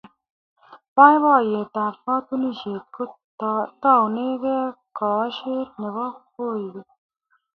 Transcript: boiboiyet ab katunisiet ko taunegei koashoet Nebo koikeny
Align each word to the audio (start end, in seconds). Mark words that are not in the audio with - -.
boiboiyet 0.95 1.73
ab 1.85 1.95
katunisiet 2.05 2.85
ko 2.95 3.03
taunegei 3.81 4.75
koashoet 4.97 5.69
Nebo 5.81 6.05
koikeny 6.33 6.89